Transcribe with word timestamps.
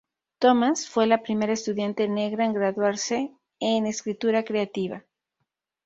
Thomas 0.39 0.89
fue 0.89 1.05
la 1.05 1.21
primera 1.21 1.53
estudiante 1.53 2.07
negra 2.07 2.43
en 2.43 2.53
graduarse 2.55 3.35
en 3.59 3.85
escritura 3.85 4.43
creativa. 4.43 5.05